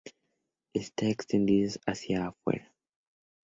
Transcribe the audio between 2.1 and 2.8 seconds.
afuera.